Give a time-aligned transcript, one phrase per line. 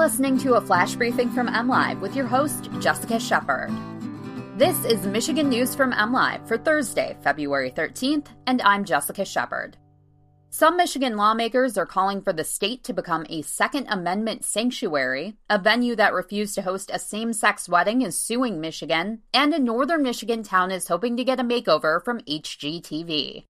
[0.00, 3.70] Listening to a flash briefing from MLive with your host, Jessica Shepard.
[4.56, 9.76] This is Michigan News from MLive for Thursday, February 13th, and I'm Jessica Shepard.
[10.48, 15.36] Some Michigan lawmakers are calling for the state to become a Second Amendment sanctuary.
[15.50, 19.58] A venue that refused to host a same sex wedding is suing Michigan, and a
[19.58, 23.44] northern Michigan town is hoping to get a makeover from HGTV.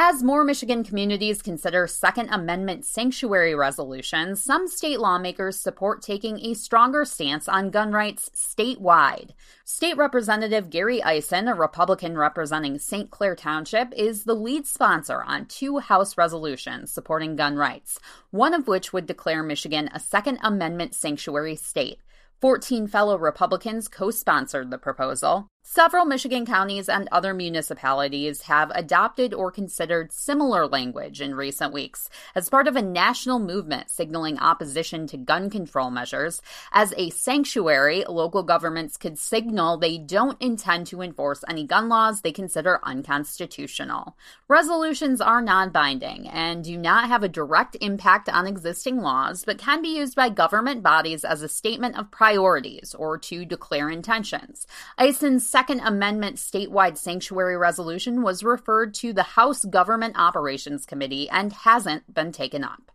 [0.00, 6.54] As more Michigan communities consider Second Amendment sanctuary resolutions, some state lawmakers support taking a
[6.54, 9.30] stronger stance on gun rights statewide.
[9.64, 13.10] State Representative Gary Eisen, a Republican representing St.
[13.10, 17.98] Clair Township, is the lead sponsor on two House resolutions supporting gun rights,
[18.30, 21.98] one of which would declare Michigan a Second Amendment sanctuary state.
[22.40, 25.48] 14 fellow Republicans co sponsored the proposal.
[25.70, 32.08] Several Michigan counties and other municipalities have adopted or considered similar language in recent weeks
[32.34, 36.40] as part of a national movement signaling opposition to gun control measures.
[36.72, 42.22] As a sanctuary, local governments could signal they don't intend to enforce any gun laws
[42.22, 44.16] they consider unconstitutional.
[44.48, 49.58] Resolutions are non binding and do not have a direct impact on existing laws, but
[49.58, 54.66] can be used by government bodies as a statement of priorities or to declare intentions.
[54.96, 61.52] Eisen's Second Amendment statewide sanctuary resolution was referred to the House Government Operations Committee and
[61.52, 62.92] hasn't been taken up.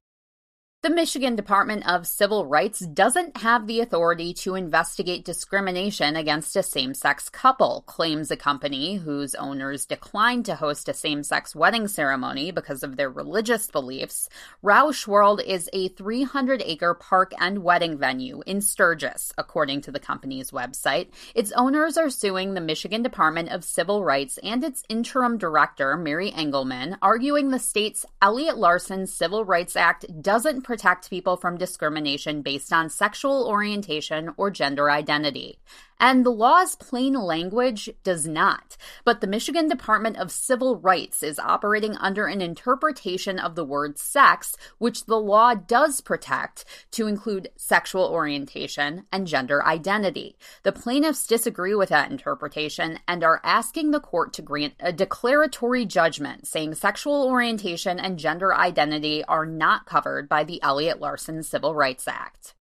[0.84, 6.62] The Michigan Department of Civil Rights doesn't have the authority to investigate discrimination against a
[6.62, 11.88] same sex couple, claims a company whose owners declined to host a same sex wedding
[11.88, 14.28] ceremony because of their religious beliefs.
[14.62, 20.02] Rouch World is a 300 acre park and wedding venue in Sturgis, according to the
[20.02, 21.08] company's website.
[21.34, 26.34] Its owners are suing the Michigan Department of Civil Rights and its interim director, Mary
[26.34, 32.74] Engelman, arguing the state's Elliott Larsen Civil Rights Act doesn't protect people from discrimination based
[32.74, 35.60] on sexual orientation or gender identity.
[36.00, 38.76] And the law's plain language does not.
[39.06, 43.98] But the Michigan Department of Civil Rights is operating under an interpretation of the word
[43.98, 50.36] sex, which the law does protect to include sexual orientation and gender identity.
[50.64, 55.86] The plaintiffs disagree with that interpretation and are asking the court to grant a declaratory
[55.86, 61.76] judgment saying sexual orientation and gender identity are not covered by the Elliott Larsen Civil
[61.76, 62.56] Rights Act.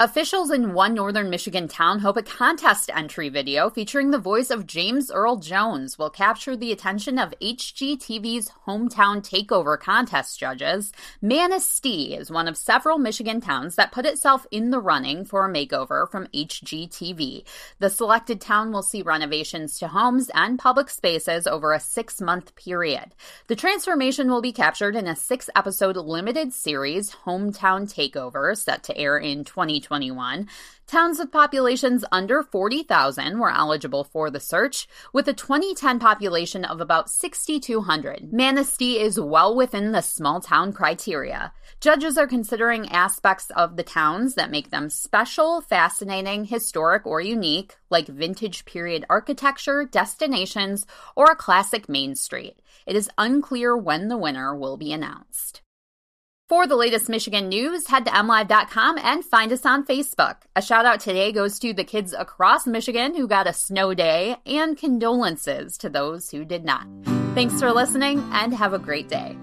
[0.00, 4.66] Officials in one northern Michigan town hope a contest entry video featuring the voice of
[4.66, 10.92] James Earl Jones will capture the attention of HGTV's hometown takeover contest judges.
[11.22, 15.48] Manistee is one of several Michigan towns that put itself in the running for a
[15.48, 17.44] makeover from HGTV.
[17.78, 22.56] The selected town will see renovations to homes and public spaces over a six month
[22.56, 23.14] period.
[23.46, 28.98] The transformation will be captured in a six episode limited series, Hometown Takeover, set to
[28.98, 29.83] air in 2020.
[29.84, 30.48] 2021,
[30.86, 36.80] towns with populations under 40,000 were eligible for the search, with a 2010 population of
[36.80, 38.32] about 6,200.
[38.32, 41.52] Manistee is well within the small town criteria.
[41.80, 47.76] Judges are considering aspects of the towns that make them special, fascinating, historic, or unique,
[47.90, 52.60] like vintage period architecture, destinations, or a classic main street.
[52.86, 55.63] It is unclear when the winner will be announced.
[56.46, 60.36] For the latest Michigan news, head to mlive.com and find us on Facebook.
[60.54, 64.36] A shout out today goes to the kids across Michigan who got a snow day,
[64.44, 66.86] and condolences to those who did not.
[67.34, 69.38] Thanks for listening and have a great day.